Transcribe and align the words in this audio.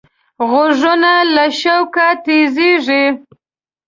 غوږونه 0.49 1.13
له 1.35 1.45
شوقه 1.59 2.07
تیزېږي 2.23 3.05